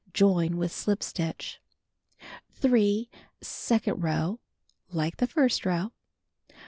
Join 0.13 0.57
with 0.57 0.71
slip 0.71 1.03
stitch. 1.03 1.61
3. 2.53 3.07
Second 3.41 4.01
row: 4.01 4.39
Like 4.91 5.17
the 5.17 5.27
first 5.27 5.63
row. 5.63 5.91